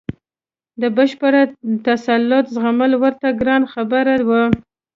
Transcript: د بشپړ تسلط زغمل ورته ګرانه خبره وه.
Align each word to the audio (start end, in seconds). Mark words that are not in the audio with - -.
د 0.81 0.83
بشپړ 0.97 1.33
تسلط 1.85 2.45
زغمل 2.55 2.91
ورته 3.03 3.27
ګرانه 3.39 3.67
خبره 3.73 4.13
وه. 4.27 4.43